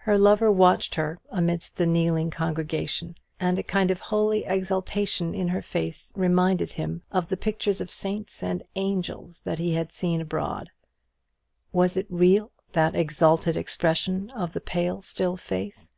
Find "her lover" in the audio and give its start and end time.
0.00-0.52